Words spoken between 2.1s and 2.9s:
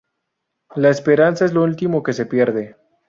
se pierde